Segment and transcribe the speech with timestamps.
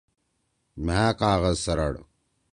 [0.85, 1.91] مھأ کاغذ سرَڑ۔